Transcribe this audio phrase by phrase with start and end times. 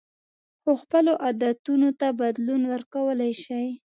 [0.61, 3.67] خو خپلو عادتونو ته بدلون ورکولی شئ.